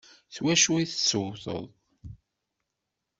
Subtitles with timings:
[0.35, 1.65] S wacu ay tettewteḍ?